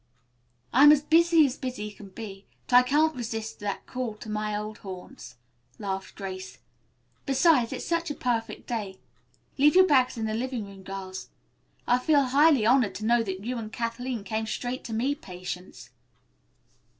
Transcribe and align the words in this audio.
"I'm 0.73 0.91
as 0.91 1.03
busy 1.03 1.45
as 1.45 1.59
can 1.59 2.09
be, 2.15 2.47
but 2.65 2.73
I 2.75 2.81
can't 2.81 3.15
resist 3.15 3.59
the 3.59 3.77
call 3.85 4.15
to 4.15 4.31
my 4.31 4.55
old 4.57 4.79
haunts," 4.79 5.35
laughed 5.77 6.15
Grace. 6.15 6.57
"Besides, 7.27 7.71
it's 7.71 7.85
such 7.85 8.09
a 8.09 8.15
perfect 8.15 8.65
day. 8.65 8.97
Leave 9.59 9.75
your 9.75 9.85
bags 9.85 10.17
in 10.17 10.25
the 10.25 10.33
living 10.33 10.65
room, 10.65 10.81
girls. 10.81 11.29
I 11.87 11.99
feel 11.99 12.23
highly 12.23 12.65
honored 12.65 12.95
to 12.95 13.05
know 13.05 13.21
that 13.21 13.45
you 13.45 13.59
and 13.59 13.71
Kathleen 13.71 14.23
came 14.23 14.47
straight 14.47 14.83
to 14.85 14.93
me, 14.93 15.13
Patience." 15.13 15.91